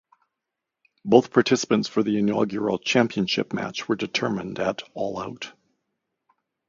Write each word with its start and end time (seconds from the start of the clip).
Both 1.05 1.31
participants 1.31 1.87
for 1.87 2.01
the 2.01 2.17
inaugural 2.17 2.79
championship 2.79 3.53
match 3.53 3.87
were 3.87 3.95
determined 3.95 4.57
at 4.57 4.81
All 4.95 5.19
Out. 5.21 5.53